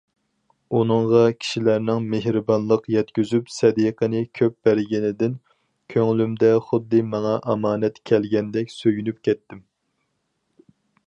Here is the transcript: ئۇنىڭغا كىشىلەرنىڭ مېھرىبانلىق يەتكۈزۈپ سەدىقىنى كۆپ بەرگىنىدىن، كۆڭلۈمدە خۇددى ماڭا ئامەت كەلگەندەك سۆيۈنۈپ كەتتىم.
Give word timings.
ئۇنىڭغا 0.77 1.19
كىشىلەرنىڭ 1.41 2.07
مېھرىبانلىق 2.13 2.89
يەتكۈزۈپ 2.93 3.51
سەدىقىنى 3.57 4.21
كۆپ 4.39 4.57
بەرگىنىدىن، 4.69 5.35
كۆڭلۈمدە 5.95 6.51
خۇددى 6.71 7.03
ماڭا 7.13 7.37
ئامەت 7.57 8.03
كەلگەندەك 8.13 8.75
سۆيۈنۈپ 8.79 9.21
كەتتىم. 9.29 9.63